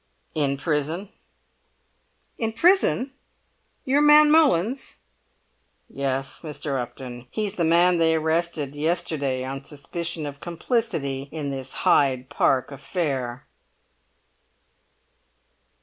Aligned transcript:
"In 0.33 0.57
prison." 0.57 1.09
"In 2.39 2.53
prison! 2.53 3.13
Your 3.85 4.01
man 4.01 4.31
Mullins?" 4.31 4.97
"Yes, 5.87 6.41
Mr. 6.41 6.81
Upton, 6.81 7.27
he's 7.29 7.53
the 7.55 7.63
man 7.63 7.99
they 7.99 8.15
arrested 8.15 8.73
yesterday 8.73 9.43
on 9.43 9.63
suspicion 9.63 10.25
of 10.25 10.39
complicity 10.39 11.29
in 11.31 11.51
this 11.51 11.73
Hyde 11.85 12.29
Park 12.31 12.71
affair!" 12.71 13.45